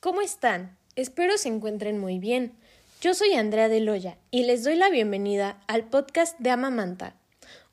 ¿Cómo 0.00 0.22
están? 0.22 0.78
Espero 0.96 1.36
se 1.36 1.50
encuentren 1.50 1.98
muy 1.98 2.18
bien. 2.18 2.54
Yo 3.02 3.12
soy 3.12 3.34
Andrea 3.34 3.68
de 3.68 3.80
Loya 3.80 4.16
y 4.30 4.44
les 4.44 4.64
doy 4.64 4.74
la 4.74 4.88
bienvenida 4.88 5.62
al 5.66 5.84
podcast 5.84 6.38
de 6.38 6.48
Amamanta, 6.48 7.12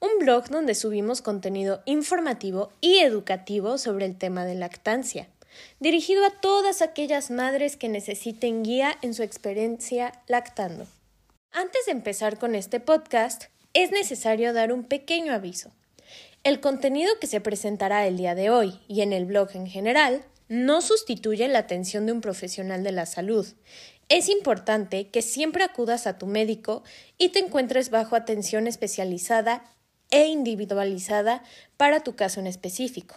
un 0.01 0.09
blog 0.19 0.49
donde 0.49 0.75
subimos 0.75 1.21
contenido 1.21 1.81
informativo 1.85 2.73
y 2.81 2.97
educativo 2.97 3.77
sobre 3.77 4.05
el 4.05 4.17
tema 4.17 4.43
de 4.43 4.55
lactancia, 4.55 5.29
dirigido 5.79 6.25
a 6.25 6.31
todas 6.31 6.81
aquellas 6.81 7.31
madres 7.31 7.77
que 7.77 7.87
necesiten 7.87 8.61
guía 8.61 8.97
en 9.01 9.13
su 9.13 9.23
experiencia 9.23 10.11
lactando. 10.27 10.85
Antes 11.53 11.85
de 11.85 11.93
empezar 11.93 12.37
con 12.37 12.55
este 12.55 12.81
podcast, 12.81 13.45
es 13.73 13.91
necesario 13.91 14.51
dar 14.51 14.73
un 14.73 14.83
pequeño 14.83 15.31
aviso. 15.31 15.71
El 16.43 16.59
contenido 16.59 17.09
que 17.21 17.27
se 17.27 17.39
presentará 17.39 18.05
el 18.05 18.17
día 18.17 18.35
de 18.35 18.49
hoy 18.49 18.81
y 18.89 18.99
en 18.99 19.13
el 19.13 19.25
blog 19.25 19.51
en 19.53 19.67
general 19.67 20.25
no 20.47 20.81
sustituye 20.81 21.47
la 21.47 21.59
atención 21.59 22.05
de 22.05 22.11
un 22.13 22.21
profesional 22.21 22.83
de 22.83 22.91
la 22.91 23.05
salud. 23.05 23.47
Es 24.09 24.29
importante 24.29 25.09
que 25.09 25.21
siempre 25.21 25.63
acudas 25.63 26.07
a 26.07 26.17
tu 26.17 26.27
médico 26.27 26.83
y 27.17 27.29
te 27.29 27.39
encuentres 27.39 27.89
bajo 27.89 28.15
atención 28.15 28.67
especializada 28.67 29.63
e 30.09 30.27
individualizada 30.27 31.43
para 31.75 32.01
tu 32.01 32.15
caso 32.15 32.39
en 32.39 32.47
específico. 32.47 33.15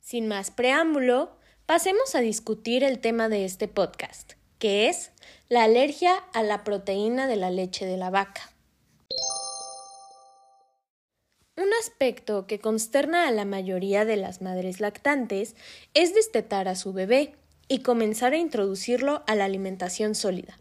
Sin 0.00 0.28
más 0.28 0.50
preámbulo, 0.50 1.36
pasemos 1.66 2.14
a 2.14 2.20
discutir 2.20 2.84
el 2.84 3.00
tema 3.00 3.28
de 3.28 3.44
este 3.44 3.68
podcast, 3.68 4.34
que 4.58 4.88
es 4.88 5.10
la 5.48 5.64
alergia 5.64 6.14
a 6.32 6.42
la 6.42 6.64
proteína 6.64 7.26
de 7.26 7.36
la 7.36 7.50
leche 7.50 7.84
de 7.84 7.96
la 7.96 8.10
vaca. 8.10 8.55
Un 11.56 11.68
aspecto 11.80 12.46
que 12.46 12.58
consterna 12.58 13.26
a 13.26 13.30
la 13.30 13.46
mayoría 13.46 14.04
de 14.04 14.18
las 14.18 14.42
madres 14.42 14.78
lactantes 14.78 15.56
es 15.94 16.14
destetar 16.14 16.68
a 16.68 16.74
su 16.74 16.92
bebé 16.92 17.34
y 17.66 17.78
comenzar 17.78 18.34
a 18.34 18.36
introducirlo 18.36 19.22
a 19.26 19.34
la 19.34 19.46
alimentación 19.46 20.14
sólida. 20.14 20.58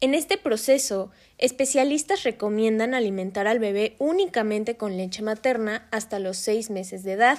En 0.00 0.14
este 0.14 0.36
proceso, 0.36 1.12
especialistas 1.38 2.24
recomiendan 2.24 2.92
alimentar 2.92 3.46
al 3.46 3.60
bebé 3.60 3.94
únicamente 4.00 4.76
con 4.76 4.96
leche 4.96 5.22
materna 5.22 5.86
hasta 5.92 6.18
los 6.18 6.36
seis 6.36 6.70
meses 6.70 7.04
de 7.04 7.12
edad 7.12 7.38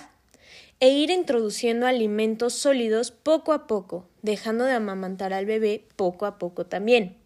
e 0.80 0.90
ir 0.90 1.10
introduciendo 1.10 1.88
alimentos 1.88 2.54
sólidos 2.54 3.12
poco 3.12 3.52
a 3.52 3.68
poco, 3.68 4.08
dejando 4.22 4.64
de 4.64 4.74
amamantar 4.74 5.34
al 5.34 5.46
bebé 5.46 5.84
poco 5.98 6.26
a 6.26 6.38
poco 6.38 6.66
también. 6.66 7.18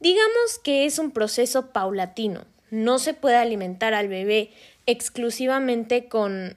Digamos 0.00 0.58
que 0.64 0.86
es 0.86 0.98
un 0.98 1.10
proceso 1.10 1.72
paulatino, 1.72 2.46
no 2.72 2.98
se 2.98 3.12
puede 3.12 3.36
alimentar 3.36 3.92
al 3.92 4.08
bebé 4.08 4.50
exclusivamente 4.86 6.08
con 6.08 6.56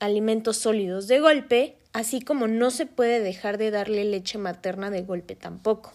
alimentos 0.00 0.56
sólidos 0.56 1.08
de 1.08 1.20
golpe, 1.20 1.76
así 1.92 2.22
como 2.22 2.48
no 2.48 2.70
se 2.70 2.86
puede 2.86 3.20
dejar 3.20 3.58
de 3.58 3.70
darle 3.70 4.04
leche 4.04 4.38
materna 4.38 4.90
de 4.90 5.02
golpe 5.02 5.36
tampoco. 5.36 5.92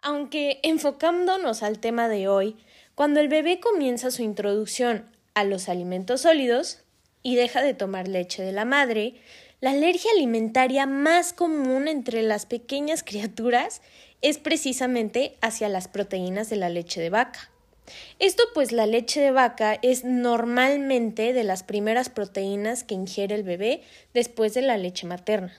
Aunque 0.00 0.60
enfocándonos 0.62 1.62
al 1.62 1.78
tema 1.78 2.08
de 2.08 2.26
hoy, 2.26 2.56
cuando 2.94 3.20
el 3.20 3.28
bebé 3.28 3.60
comienza 3.60 4.10
su 4.10 4.22
introducción 4.22 5.04
a 5.34 5.44
los 5.44 5.68
alimentos 5.68 6.22
sólidos 6.22 6.82
y 7.22 7.36
deja 7.36 7.62
de 7.62 7.74
tomar 7.74 8.08
leche 8.08 8.42
de 8.42 8.52
la 8.52 8.64
madre, 8.64 9.20
la 9.60 9.72
alergia 9.72 10.10
alimentaria 10.16 10.86
más 10.86 11.34
común 11.34 11.86
entre 11.86 12.22
las 12.22 12.46
pequeñas 12.46 13.02
criaturas 13.04 13.82
es 14.22 14.38
precisamente 14.38 15.36
hacia 15.42 15.68
las 15.68 15.86
proteínas 15.86 16.48
de 16.48 16.56
la 16.56 16.70
leche 16.70 17.02
de 17.02 17.10
vaca. 17.10 17.50
Esto 18.18 18.42
pues 18.54 18.72
la 18.72 18.86
leche 18.86 19.20
de 19.20 19.30
vaca 19.30 19.78
es 19.82 20.04
normalmente 20.04 21.32
de 21.32 21.44
las 21.44 21.62
primeras 21.62 22.08
proteínas 22.08 22.84
que 22.84 22.94
ingiere 22.94 23.34
el 23.34 23.42
bebé 23.42 23.82
después 24.14 24.54
de 24.54 24.62
la 24.62 24.76
leche 24.76 25.06
materna. 25.06 25.52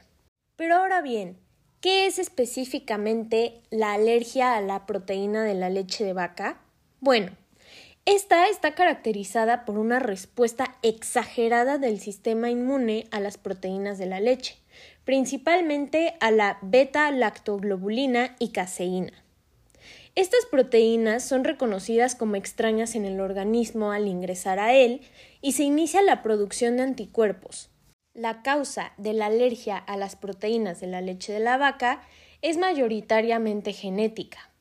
Pero 0.55 0.75
ahora 0.75 1.01
bien, 1.01 1.37
¿qué 1.79 2.05
es 2.05 2.19
específicamente 2.19 3.61
la 3.69 3.93
alergia 3.93 4.55
a 4.55 4.61
la 4.61 4.85
proteína 4.85 5.43
de 5.43 5.55
la 5.55 5.69
leche 5.69 6.03
de 6.03 6.13
vaca? 6.13 6.61
Bueno, 6.99 7.31
esta 8.05 8.47
está 8.47 8.73
caracterizada 8.73 9.63
por 9.63 9.77
una 9.77 9.99
respuesta 9.99 10.75
exagerada 10.81 11.77
del 11.77 11.99
sistema 11.99 12.49
inmune 12.49 13.07
a 13.11 13.19
las 13.19 13.37
proteínas 13.37 13.99
de 13.99 14.07
la 14.07 14.19
leche, 14.19 14.57
principalmente 15.05 16.15
a 16.19 16.31
la 16.31 16.57
beta-lactoglobulina 16.63 18.35
y 18.39 18.49
caseína. 18.49 19.13
Estas 20.13 20.45
proteínas 20.45 21.23
son 21.23 21.45
reconocidas 21.45 22.15
como 22.15 22.35
extrañas 22.35 22.95
en 22.95 23.05
el 23.05 23.21
organismo 23.21 23.91
al 23.91 24.07
ingresar 24.07 24.59
a 24.59 24.73
él 24.73 25.01
y 25.41 25.53
se 25.53 25.63
inicia 25.63 26.01
la 26.01 26.21
producción 26.21 26.75
de 26.75 26.83
anticuerpos. 26.83 27.69
La 28.13 28.41
causa 28.41 28.91
de 28.97 29.13
la 29.13 29.27
alergia 29.27 29.77
a 29.77 29.95
las 29.95 30.17
proteínas 30.17 30.81
de 30.81 30.87
la 30.87 30.99
leche 30.99 31.31
de 31.31 31.39
la 31.39 31.57
vaca 31.57 32.01
es 32.41 32.57
mayoritariamente 32.57 33.71
genética. 33.71 34.51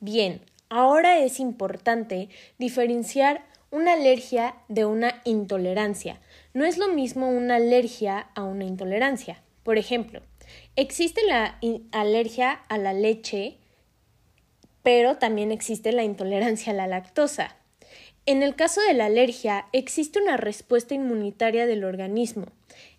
Bien, 0.00 0.42
ahora 0.68 1.18
es 1.18 1.40
importante 1.40 2.28
diferenciar 2.58 3.46
una 3.70 3.94
alergia 3.94 4.56
de 4.68 4.84
una 4.84 5.22
intolerancia. 5.24 6.20
No 6.52 6.66
es 6.66 6.76
lo 6.76 6.88
mismo 6.88 7.30
una 7.30 7.56
alergia 7.56 8.28
a 8.34 8.42
una 8.44 8.64
intolerancia. 8.64 9.42
Por 9.62 9.78
ejemplo, 9.78 10.20
existe 10.76 11.22
la 11.26 11.58
alergia 11.92 12.52
a 12.68 12.76
la 12.76 12.92
leche 12.92 13.59
pero 14.82 15.16
también 15.16 15.52
existe 15.52 15.92
la 15.92 16.04
intolerancia 16.04 16.72
a 16.72 16.76
la 16.76 16.86
lactosa. 16.86 17.56
En 18.26 18.42
el 18.42 18.54
caso 18.54 18.80
de 18.82 18.94
la 18.94 19.06
alergia, 19.06 19.66
existe 19.72 20.20
una 20.20 20.36
respuesta 20.36 20.94
inmunitaria 20.94 21.66
del 21.66 21.84
organismo. 21.84 22.46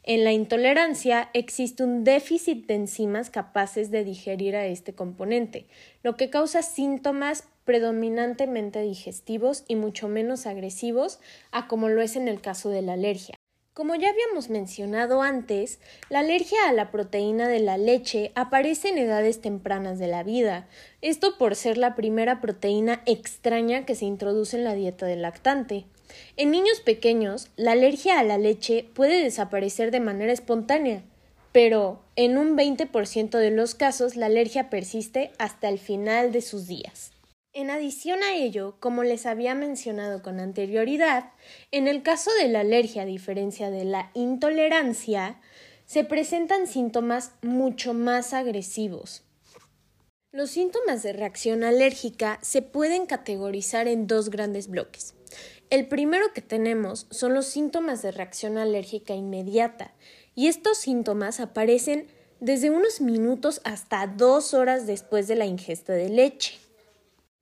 En 0.03 0.23
la 0.23 0.31
intolerancia 0.31 1.29
existe 1.33 1.83
un 1.83 2.03
déficit 2.03 2.65
de 2.65 2.73
enzimas 2.73 3.29
capaces 3.29 3.91
de 3.91 4.03
digerir 4.03 4.55
a 4.55 4.65
este 4.65 4.93
componente, 4.93 5.67
lo 6.01 6.17
que 6.17 6.31
causa 6.31 6.63
síntomas 6.63 7.47
predominantemente 7.65 8.81
digestivos 8.81 9.63
y 9.67 9.75
mucho 9.75 10.07
menos 10.07 10.47
agresivos 10.47 11.19
a 11.51 11.67
como 11.67 11.87
lo 11.87 12.01
es 12.01 12.15
en 12.15 12.27
el 12.27 12.41
caso 12.41 12.69
de 12.69 12.81
la 12.81 12.93
alergia. 12.93 13.35
Como 13.73 13.95
ya 13.95 14.09
habíamos 14.09 14.49
mencionado 14.49 15.21
antes, 15.21 15.79
la 16.09 16.19
alergia 16.19 16.57
a 16.67 16.73
la 16.73 16.91
proteína 16.91 17.47
de 17.47 17.61
la 17.61 17.77
leche 17.77 18.33
aparece 18.35 18.89
en 18.89 18.97
edades 18.97 19.39
tempranas 19.39 19.97
de 19.97 20.07
la 20.07 20.23
vida, 20.23 20.67
esto 21.01 21.37
por 21.37 21.55
ser 21.55 21.77
la 21.77 21.95
primera 21.95 22.41
proteína 22.41 23.01
extraña 23.05 23.85
que 23.85 23.95
se 23.95 24.03
introduce 24.03 24.57
en 24.57 24.65
la 24.65 24.73
dieta 24.73 25.05
del 25.05 25.21
lactante. 25.21 25.85
En 26.35 26.51
niños 26.51 26.81
pequeños, 26.81 27.47
la 27.55 27.71
alergia 27.71 28.19
a 28.19 28.23
la 28.25 28.37
leche 28.37 28.89
puede 28.93 29.23
desaparecer 29.23 29.89
de 29.91 30.01
manera 30.01 30.33
espontánea, 30.33 31.03
pero 31.53 32.01
en 32.17 32.37
un 32.37 32.57
20% 32.57 33.37
de 33.37 33.51
los 33.51 33.73
casos 33.73 34.17
la 34.17 34.25
alergia 34.25 34.69
persiste 34.69 35.31
hasta 35.37 35.69
el 35.69 35.79
final 35.79 36.33
de 36.33 36.41
sus 36.41 36.67
días. 36.67 37.13
En 37.53 37.69
adición 37.69 38.23
a 38.23 38.33
ello, 38.35 38.77
como 38.79 39.03
les 39.03 39.25
había 39.25 39.55
mencionado 39.55 40.21
con 40.21 40.39
anterioridad, 40.39 41.33
en 41.71 41.89
el 41.89 42.01
caso 42.01 42.31
de 42.41 42.47
la 42.47 42.61
alergia, 42.61 43.01
a 43.01 43.05
diferencia 43.05 43.69
de 43.69 43.83
la 43.83 44.09
intolerancia, 44.13 45.41
se 45.85 46.05
presentan 46.05 46.65
síntomas 46.65 47.33
mucho 47.41 47.93
más 47.93 48.33
agresivos. 48.33 49.23
Los 50.31 50.51
síntomas 50.51 51.03
de 51.03 51.11
reacción 51.11 51.65
alérgica 51.65 52.39
se 52.41 52.61
pueden 52.61 53.05
categorizar 53.05 53.89
en 53.89 54.07
dos 54.07 54.29
grandes 54.29 54.69
bloques. 54.69 55.13
El 55.69 55.89
primero 55.89 56.31
que 56.33 56.41
tenemos 56.41 57.05
son 57.09 57.33
los 57.33 57.47
síntomas 57.47 58.01
de 58.01 58.13
reacción 58.13 58.57
alérgica 58.57 59.13
inmediata, 59.13 59.93
y 60.35 60.47
estos 60.47 60.77
síntomas 60.77 61.41
aparecen 61.41 62.07
desde 62.39 62.69
unos 62.69 63.01
minutos 63.01 63.59
hasta 63.65 64.07
dos 64.07 64.53
horas 64.53 64.87
después 64.87 65.27
de 65.27 65.35
la 65.35 65.47
ingesta 65.47 65.91
de 65.91 66.07
leche. 66.07 66.57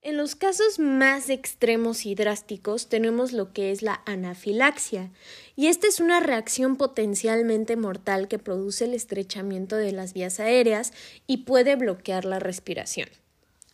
En 0.02 0.16
los 0.16 0.36
casos 0.36 0.80
más 0.80 1.30
extremos 1.30 2.06
y 2.06 2.16
drásticos 2.16 2.88
tenemos 2.88 3.34
lo 3.34 3.52
que 3.52 3.72
es 3.72 3.82
la 3.82 4.02
anafilaxia, 4.06 5.12
y 5.58 5.68
esta 5.68 5.88
es 5.88 6.00
una 6.00 6.22
reacción 6.22 6.78
potencialmente 6.78 7.76
mortal 7.76 8.30
que 8.30 8.40
produce 8.40 8.86
el 8.86 8.94
estrechamiento 8.94 9.76
de 9.76 9.92
las 9.92 10.14
vías 10.14 10.40
aéreas 10.40 10.94
y 11.28 11.40
puede 11.40 11.76
bloquear 11.76 12.24
la 12.24 12.40
respiración. 12.40 13.10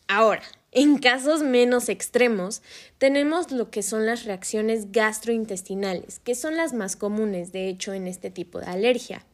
Ahora, 0.07 0.41
en 0.71 0.97
casos 0.97 1.43
menos 1.43 1.89
extremos, 1.89 2.63
tenemos 2.97 3.51
lo 3.51 3.69
que 3.69 3.83
son 3.83 4.07
las 4.07 4.25
reacciones 4.25 4.91
gastrointestinales, 4.91 6.17
que 6.17 6.33
son 6.33 6.57
las 6.57 6.73
más 6.73 6.95
comunes, 6.95 7.51
de 7.51 7.69
hecho, 7.69 7.93
en 7.93 8.07
este 8.07 8.31
tipo 8.31 8.59
de 8.59 8.65
alergia. 8.65 9.27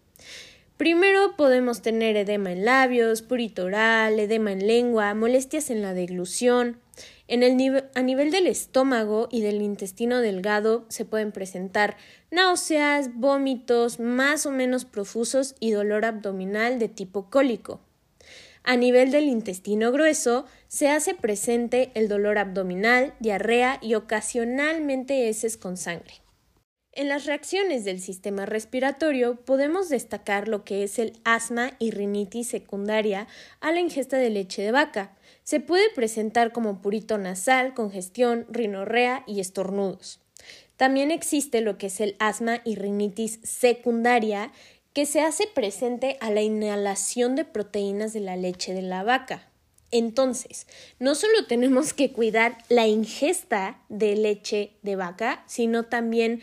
Primero 0.75 1.37
podemos 1.37 1.81
tener 1.81 2.17
edema 2.17 2.51
en 2.51 2.65
labios, 2.65 3.21
purito 3.21 3.65
oral, 3.65 4.19
edema 4.19 4.51
en 4.51 4.65
lengua, 4.65 5.13
molestias 5.13 5.69
en 5.69 5.81
la 5.81 5.93
deglución. 5.93 6.80
En 7.31 7.43
el 7.43 7.85
a 7.95 8.01
nivel 8.01 8.29
del 8.29 8.45
estómago 8.45 9.29
y 9.31 9.39
del 9.39 9.61
intestino 9.61 10.19
delgado 10.19 10.83
se 10.89 11.05
pueden 11.05 11.31
presentar 11.31 11.95
náuseas, 12.29 13.15
vómitos 13.15 14.01
más 14.01 14.45
o 14.45 14.51
menos 14.51 14.83
profusos 14.83 15.55
y 15.61 15.71
dolor 15.71 16.03
abdominal 16.03 16.77
de 16.77 16.89
tipo 16.89 17.29
cólico. 17.29 17.79
A 18.63 18.75
nivel 18.75 19.11
del 19.11 19.29
intestino 19.29 19.93
grueso 19.93 20.45
se 20.67 20.89
hace 20.89 21.13
presente 21.13 21.91
el 21.93 22.09
dolor 22.09 22.37
abdominal, 22.37 23.13
diarrea 23.21 23.79
y 23.81 23.95
ocasionalmente 23.95 25.29
heces 25.29 25.55
con 25.55 25.77
sangre. 25.77 26.15
En 26.91 27.07
las 27.07 27.25
reacciones 27.25 27.85
del 27.85 28.01
sistema 28.01 28.45
respiratorio 28.45 29.37
podemos 29.37 29.87
destacar 29.87 30.49
lo 30.49 30.65
que 30.65 30.83
es 30.83 30.99
el 30.99 31.13
asma 31.23 31.71
y 31.79 31.91
rinitis 31.91 32.49
secundaria 32.49 33.27
a 33.61 33.71
la 33.71 33.79
ingesta 33.79 34.17
de 34.17 34.31
leche 34.31 34.61
de 34.61 34.73
vaca. 34.73 35.15
Se 35.51 35.59
puede 35.59 35.89
presentar 35.89 36.53
como 36.53 36.81
purito 36.81 37.17
nasal, 37.17 37.73
congestión, 37.73 38.45
rinorrea 38.47 39.25
y 39.27 39.41
estornudos. 39.41 40.21
También 40.77 41.11
existe 41.11 41.59
lo 41.59 41.77
que 41.77 41.87
es 41.87 41.99
el 41.99 42.15
asma 42.19 42.61
y 42.63 42.75
rinitis 42.75 43.41
secundaria 43.43 44.53
que 44.93 45.05
se 45.05 45.19
hace 45.19 45.47
presente 45.47 46.17
a 46.21 46.31
la 46.31 46.41
inhalación 46.41 47.35
de 47.35 47.43
proteínas 47.43 48.13
de 48.13 48.21
la 48.21 48.37
leche 48.37 48.73
de 48.73 48.81
la 48.81 49.03
vaca. 49.03 49.49
Entonces, 49.91 50.67
no 50.99 51.15
solo 51.15 51.45
tenemos 51.49 51.91
que 51.91 52.13
cuidar 52.13 52.57
la 52.69 52.87
ingesta 52.87 53.81
de 53.89 54.15
leche 54.15 54.77
de 54.83 54.95
vaca, 54.95 55.43
sino 55.47 55.83
también 55.83 56.41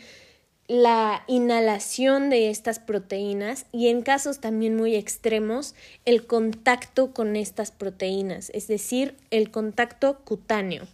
la 0.69 1.23
inhalación 1.25 2.29
de 2.29 2.51
estas 2.51 2.77
proteínas 2.77 3.65
y 3.71 3.87
en 3.87 4.03
casos 4.03 4.39
también 4.39 4.77
muy 4.77 4.95
extremos 4.95 5.73
el 6.05 6.27
contacto 6.27 7.11
con 7.11 7.35
estas 7.35 7.71
proteínas, 7.71 8.51
es 8.53 8.67
decir, 8.67 9.17
el 9.31 9.49
contacto 9.49 10.19
cutáneo. 10.19 10.87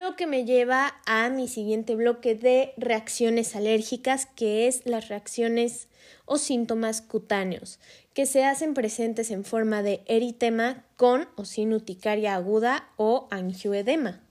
Lo 0.00 0.16
que 0.16 0.26
me 0.26 0.46
lleva 0.46 0.94
a 1.04 1.28
mi 1.28 1.46
siguiente 1.46 1.94
bloque 1.94 2.34
de 2.34 2.72
reacciones 2.78 3.54
alérgicas, 3.54 4.24
que 4.24 4.66
es 4.66 4.80
las 4.86 5.08
reacciones 5.08 5.88
o 6.24 6.38
síntomas 6.38 7.02
cutáneos, 7.02 7.78
que 8.14 8.24
se 8.24 8.44
hacen 8.44 8.72
presentes 8.72 9.30
en 9.30 9.44
forma 9.44 9.82
de 9.82 10.00
eritema 10.06 10.86
con 10.96 11.28
o 11.36 11.44
sin 11.44 11.74
urticaria 11.74 12.34
aguda 12.34 12.88
o 12.96 13.28
angioedema. 13.30 14.25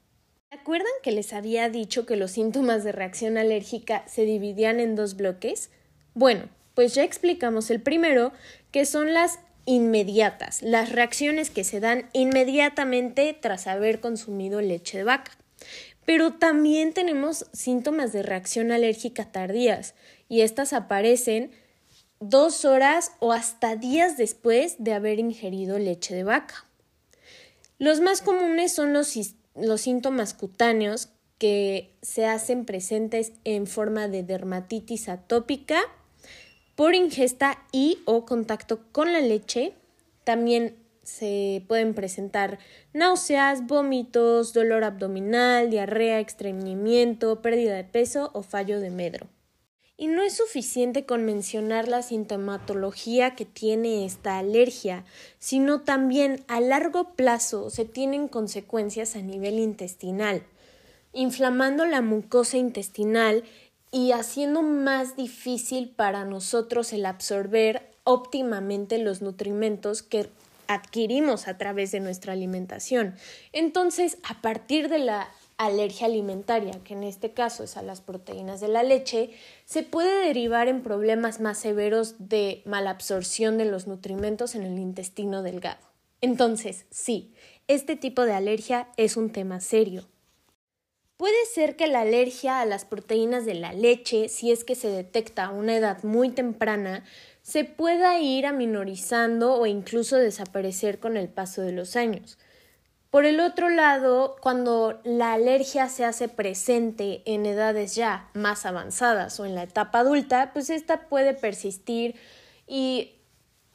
¿Se 0.55 0.61
acuerdan 0.61 0.93
que 1.03 1.11
les 1.11 1.33
había 1.33 1.67
dicho 1.67 2.05
que 2.05 2.15
los 2.15 2.31
síntomas 2.31 2.85
de 2.85 2.93
reacción 2.93 3.37
alérgica 3.37 4.05
se 4.07 4.23
dividían 4.23 4.79
en 4.79 4.95
dos 4.95 5.17
bloques? 5.17 5.69
Bueno, 6.13 6.47
pues 6.75 6.95
ya 6.95 7.03
explicamos 7.03 7.69
el 7.69 7.81
primero, 7.81 8.31
que 8.71 8.85
son 8.85 9.13
las 9.13 9.39
inmediatas, 9.65 10.61
las 10.61 10.93
reacciones 10.93 11.49
que 11.49 11.65
se 11.65 11.81
dan 11.81 12.09
inmediatamente 12.13 13.37
tras 13.37 13.67
haber 13.67 13.99
consumido 13.99 14.61
leche 14.61 14.99
de 14.99 15.03
vaca. 15.03 15.33
Pero 16.05 16.35
también 16.35 16.93
tenemos 16.93 17.47
síntomas 17.51 18.13
de 18.13 18.23
reacción 18.23 18.71
alérgica 18.71 19.33
tardías 19.33 19.93
y 20.29 20.39
estas 20.39 20.71
aparecen 20.71 21.51
dos 22.21 22.63
horas 22.63 23.11
o 23.19 23.33
hasta 23.33 23.75
días 23.75 24.15
después 24.15 24.77
de 24.79 24.93
haber 24.93 25.19
ingerido 25.19 25.79
leche 25.79 26.15
de 26.15 26.23
vaca. 26.23 26.63
Los 27.77 27.99
más 27.99 28.21
comunes 28.21 28.71
son 28.71 28.93
los 28.93 29.17
los 29.55 29.81
síntomas 29.81 30.33
cutáneos 30.33 31.09
que 31.37 31.93
se 32.01 32.25
hacen 32.25 32.65
presentes 32.65 33.33
en 33.43 33.67
forma 33.67 34.07
de 34.07 34.23
dermatitis 34.23 35.09
atópica 35.09 35.79
por 36.75 36.93
ingesta 36.93 37.63
y 37.71 37.99
o 38.05 38.25
contacto 38.25 38.81
con 38.91 39.11
la 39.13 39.19
leche. 39.19 39.73
También 40.23 40.75
se 41.03 41.63
pueden 41.67 41.93
presentar 41.93 42.59
náuseas, 42.93 43.67
vómitos, 43.67 44.53
dolor 44.53 44.83
abdominal, 44.83 45.69
diarrea, 45.69 46.19
estreñimiento, 46.19 47.41
pérdida 47.41 47.75
de 47.75 47.83
peso 47.83 48.31
o 48.33 48.41
fallo 48.41 48.79
de 48.79 48.89
medro. 48.89 49.27
Y 49.97 50.07
no 50.07 50.23
es 50.23 50.35
suficiente 50.35 51.05
con 51.05 51.23
mencionar 51.23 51.87
la 51.87 52.01
sintomatología 52.01 53.35
que 53.35 53.45
tiene 53.45 54.05
esta 54.05 54.37
alergia, 54.37 55.05
sino 55.39 55.81
también 55.81 56.43
a 56.47 56.59
largo 56.59 57.13
plazo 57.13 57.69
se 57.69 57.85
tienen 57.85 58.27
consecuencias 58.27 59.15
a 59.15 59.21
nivel 59.21 59.57
intestinal, 59.57 60.43
inflamando 61.13 61.85
la 61.85 62.01
mucosa 62.01 62.57
intestinal 62.57 63.45
y 63.89 64.11
haciendo 64.11 64.61
más 64.61 65.15
difícil 65.15 65.87
para 65.87 66.25
nosotros 66.25 66.91
el 66.91 67.05
absorber 67.05 67.89
óptimamente 68.03 68.97
los 68.97 69.21
nutrimentos 69.21 70.03
que 70.03 70.29
adquirimos 70.67 71.47
a 71.47 71.57
través 71.57 71.91
de 71.91 72.01
nuestra 72.01 72.33
alimentación. 72.33 73.15
Entonces, 73.53 74.17
a 74.23 74.41
partir 74.41 74.89
de 74.89 74.99
la 74.99 75.29
alergia 75.57 76.07
alimentaria, 76.07 76.73
que 76.83 76.93
en 76.93 77.03
este 77.03 77.31
caso 77.31 77.63
es 77.63 77.77
a 77.77 77.81
las 77.81 78.01
proteínas 78.01 78.59
de 78.59 78.67
la 78.67 78.83
leche, 78.83 79.31
se 79.65 79.83
puede 79.83 80.25
derivar 80.27 80.67
en 80.67 80.83
problemas 80.83 81.39
más 81.39 81.57
severos 81.57 82.15
de 82.19 82.61
malabsorción 82.65 83.57
de 83.57 83.65
los 83.65 83.87
nutrimentos 83.87 84.55
en 84.55 84.63
el 84.63 84.77
intestino 84.79 85.43
delgado. 85.43 85.85
Entonces, 86.21 86.85
sí, 86.89 87.33
este 87.67 87.95
tipo 87.95 88.23
de 88.23 88.33
alergia 88.33 88.89
es 88.97 89.17
un 89.17 89.31
tema 89.31 89.59
serio. 89.59 90.05
Puede 91.17 91.45
ser 91.53 91.77
que 91.77 91.87
la 91.87 92.01
alergia 92.01 92.59
a 92.59 92.65
las 92.65 92.83
proteínas 92.83 93.45
de 93.45 93.53
la 93.53 93.71
leche, 93.71 94.27
si 94.27 94.51
es 94.51 94.65
que 94.65 94.75
se 94.75 94.89
detecta 94.89 95.45
a 95.45 95.51
una 95.51 95.77
edad 95.77 96.03
muy 96.03 96.29
temprana, 96.29 97.05
se 97.41 97.63
pueda 97.63 98.19
ir 98.19 98.45
aminorizando 98.45 99.53
o 99.53 99.65
incluso 99.65 100.17
desaparecer 100.17 100.99
con 100.99 101.15
el 101.15 101.29
paso 101.29 101.61
de 101.61 101.71
los 101.71 101.95
años. 101.95 102.37
Por 103.15 103.23
el 103.25 103.39
otro 103.39 103.69
lado, 103.69 104.35
cuando 104.41 104.99
la 105.05 105.31
alergia 105.31 105.87
se 105.87 106.03
hace 106.03 106.27
presente 106.27 107.21
en 107.23 107.45
edades 107.45 107.95
ya 107.95 108.29
más 108.33 108.65
avanzadas 108.65 109.39
o 109.39 109.45
en 109.45 109.55
la 109.55 109.63
etapa 109.63 109.99
adulta, 109.99 110.51
pues 110.51 110.69
esta 110.69 111.07
puede 111.07 111.33
persistir 111.33 112.15
y, 112.67 113.13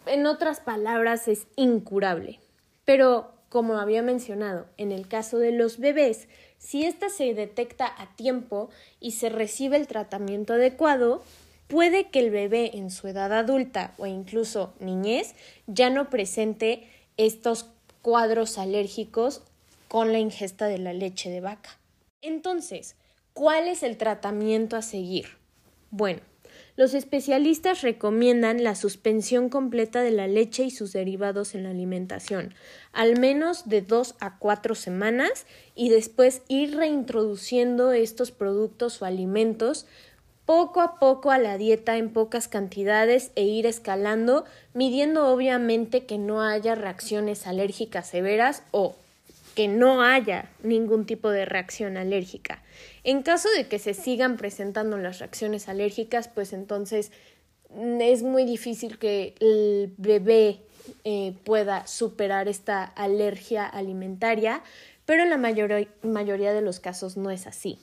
en 0.04 0.26
otras 0.26 0.60
palabras, 0.60 1.26
es 1.26 1.46
incurable. 1.56 2.38
Pero, 2.84 3.32
como 3.48 3.78
había 3.78 4.02
mencionado, 4.02 4.66
en 4.76 4.92
el 4.92 5.08
caso 5.08 5.38
de 5.38 5.52
los 5.52 5.78
bebés, 5.78 6.28
si 6.58 6.84
esta 6.84 7.08
se 7.08 7.32
detecta 7.32 7.86
a 7.96 8.14
tiempo 8.16 8.68
y 9.00 9.12
se 9.12 9.30
recibe 9.30 9.78
el 9.78 9.86
tratamiento 9.86 10.52
adecuado, 10.52 11.24
puede 11.66 12.10
que 12.10 12.20
el 12.20 12.30
bebé 12.30 12.72
en 12.74 12.90
su 12.90 13.08
edad 13.08 13.32
adulta 13.32 13.94
o 13.96 14.04
incluso 14.04 14.74
niñez 14.80 15.34
ya 15.66 15.88
no 15.88 16.10
presente 16.10 16.86
estos 17.16 17.70
cuadros 18.02 18.58
alérgicos 18.58 19.42
con 19.88 20.12
la 20.12 20.18
ingesta 20.18 20.66
de 20.66 20.78
la 20.78 20.92
leche 20.92 21.30
de 21.30 21.40
vaca. 21.40 21.78
Entonces, 22.22 22.96
¿cuál 23.32 23.68
es 23.68 23.82
el 23.82 23.96
tratamiento 23.96 24.76
a 24.76 24.82
seguir? 24.82 25.26
Bueno, 25.90 26.20
los 26.76 26.94
especialistas 26.94 27.82
recomiendan 27.82 28.62
la 28.62 28.74
suspensión 28.74 29.48
completa 29.48 30.02
de 30.02 30.12
la 30.12 30.28
leche 30.28 30.64
y 30.64 30.70
sus 30.70 30.92
derivados 30.92 31.54
en 31.54 31.64
la 31.64 31.70
alimentación, 31.70 32.54
al 32.92 33.18
menos 33.18 33.68
de 33.68 33.82
dos 33.82 34.14
a 34.20 34.38
cuatro 34.38 34.74
semanas, 34.74 35.46
y 35.74 35.88
después 35.88 36.42
ir 36.48 36.76
reintroduciendo 36.76 37.92
estos 37.92 38.30
productos 38.30 39.02
o 39.02 39.04
alimentos 39.04 39.86
poco 40.50 40.80
a 40.80 40.98
poco 40.98 41.30
a 41.30 41.38
la 41.38 41.56
dieta 41.58 41.96
en 41.96 42.12
pocas 42.12 42.48
cantidades 42.48 43.30
e 43.36 43.44
ir 43.44 43.66
escalando, 43.66 44.44
midiendo 44.74 45.28
obviamente 45.28 46.06
que 46.06 46.18
no 46.18 46.42
haya 46.42 46.74
reacciones 46.74 47.46
alérgicas 47.46 48.08
severas 48.08 48.64
o 48.72 48.96
que 49.54 49.68
no 49.68 50.02
haya 50.02 50.50
ningún 50.64 51.06
tipo 51.06 51.30
de 51.30 51.44
reacción 51.44 51.96
alérgica. 51.96 52.64
En 53.04 53.22
caso 53.22 53.48
de 53.56 53.68
que 53.68 53.78
se 53.78 53.94
sigan 53.94 54.36
presentando 54.36 54.98
las 54.98 55.20
reacciones 55.20 55.68
alérgicas, 55.68 56.26
pues 56.26 56.52
entonces 56.52 57.12
mm, 57.68 58.00
es 58.00 58.24
muy 58.24 58.44
difícil 58.44 58.98
que 58.98 59.36
el 59.38 59.94
bebé 59.98 60.62
eh, 61.04 61.32
pueda 61.44 61.86
superar 61.86 62.48
esta 62.48 62.82
alergia 62.82 63.66
alimentaria, 63.66 64.64
pero 65.06 65.22
en 65.22 65.30
la 65.30 65.36
mayoría 65.36 66.52
de 66.52 66.60
los 66.60 66.80
casos 66.80 67.16
no 67.16 67.30
es 67.30 67.46
así. 67.46 67.78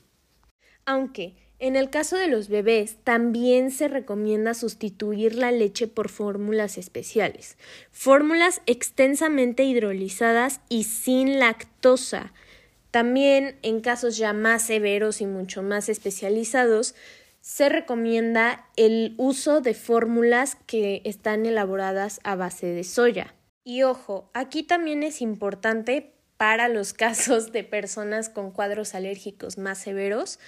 Aunque 0.84 1.47
en 1.60 1.76
el 1.76 1.90
caso 1.90 2.18
de 2.18 2.28
los 2.28 2.50
bebés, 2.50 2.98
también 3.04 3.72
se 3.72 3.88
recomienda 3.88 4.54
sustituir 4.54 5.36
la 5.36 5.52
leche 5.52 5.88
por 5.88 6.10
fórmulas 6.10 6.78
especiales, 6.78 7.58
fórmulas 7.92 8.62
extensamente 8.68 9.64
hidrolizadas 9.64 10.62
y 10.70 10.84
sin 10.84 11.40
lactosa. 11.40 12.32
También 12.92 13.58
en 13.64 13.82
casos 13.82 14.18
ya 14.18 14.34
más 14.34 14.64
severos 14.64 15.20
y 15.20 15.26
mucho 15.26 15.64
más 15.64 15.90
especializados, 15.90 16.94
se 17.42 17.70
recomienda 17.70 18.68
el 18.76 19.16
uso 19.18 19.62
de 19.62 19.74
fórmulas 19.74 20.58
que 20.68 21.02
están 21.06 21.46
elaboradas 21.46 22.20
a 22.24 22.36
base 22.36 22.68
de 22.68 22.84
soya. 22.84 23.34
Y 23.64 23.84
ojo, 23.84 24.30
aquí 24.34 24.64
también 24.64 25.02
es 25.02 25.22
importante 25.22 26.14
para 26.38 26.68
los 26.68 26.94
casos 26.94 27.52
de 27.52 27.64
personas 27.64 28.30
con 28.30 28.52
cuadros 28.52 28.96
alérgicos 28.96 29.58
más 29.58 29.78
severos, 29.78 30.40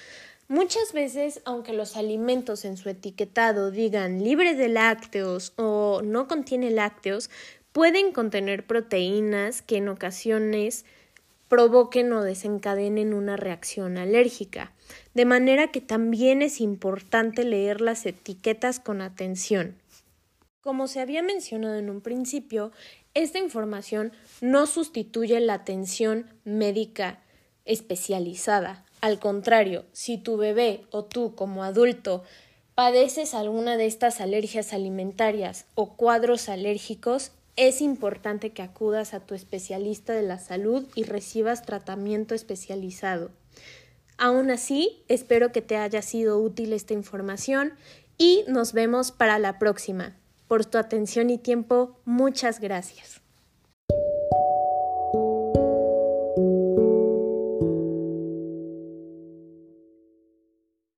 Muchas 0.52 0.94
veces, 0.94 1.44
aunque 1.46 1.74
los 1.74 1.96
alimentos 1.96 2.66
en 2.66 2.76
su 2.76 2.90
etiquetado 2.90 3.70
digan 3.70 4.24
libre 4.24 4.56
de 4.56 4.68
lácteos 4.68 5.54
o 5.58 6.02
no 6.04 6.28
contiene 6.28 6.72
lácteos, 6.72 7.30
pueden 7.72 8.12
contener 8.12 8.66
proteínas 8.66 9.62
que 9.62 9.78
en 9.78 9.90
ocasiones 9.90 10.86
provoquen 11.50 12.12
o 12.14 12.24
desencadenen 12.24 13.14
una 13.14 13.38
reacción 13.38 14.00
alérgica, 14.00 14.74
de 15.14 15.26
manera 15.26 15.68
que 15.68 15.82
también 15.82 16.42
es 16.42 16.62
importante 16.62 17.44
leer 17.44 17.80
las 17.80 18.08
etiquetas 18.08 18.80
con 18.80 19.04
atención. 19.04 19.76
Como 20.62 20.88
se 20.88 21.00
había 21.00 21.22
mencionado 21.22 21.76
en 21.76 21.92
un 21.92 22.02
principio, 22.02 22.72
esta 23.14 23.38
información 23.38 24.14
no 24.42 24.66
sustituye 24.66 25.40
la 25.42 25.54
atención 25.54 26.26
médica 26.44 27.22
especializada, 27.66 28.84
Al 29.02 29.20
contrario, 29.20 29.86
si 29.94 30.18
tu 30.18 30.38
bebé 30.38 30.82
o 30.92 31.06
tú 31.06 31.36
como 31.36 31.64
adulto 31.64 32.24
padeces 32.76 33.34
alguna 33.34 33.78
de 33.78 33.86
estas 33.86 34.22
alergias 34.22 34.74
alimentarias 34.74 35.66
o 35.76 35.96
cuadros 35.96 36.50
alérgicos, 36.50 37.32
es 37.56 37.82
importante 37.82 38.52
que 38.52 38.62
acudas 38.62 39.14
a 39.14 39.20
tu 39.20 39.36
especialista 39.36 40.14
de 40.14 40.24
la 40.24 40.40
salud 40.40 40.88
y 40.96 41.04
recibas 41.04 41.66
tratamiento 41.66 42.36
especializado. 42.36 43.32
Aún 44.18 44.52
así, 44.52 45.04
espero 45.08 45.52
que 45.52 45.62
te 45.62 45.78
haya 45.78 46.02
sido 46.02 46.40
útil 46.40 46.74
esta 46.74 46.94
información 46.94 47.74
y 48.18 48.44
nos 48.48 48.74
vemos 48.74 49.12
para 49.12 49.40
la 49.40 49.60
próxima. 49.60 50.16
Por 50.48 50.66
tu 50.66 50.78
atención 50.78 51.30
y 51.30 51.38
tiempo, 51.38 52.00
muchas 52.06 52.60
gracias. 52.60 53.19